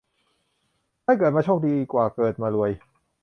[1.03, 2.71] ได้เกิดมาโชคดีกว่าเกิดมารวย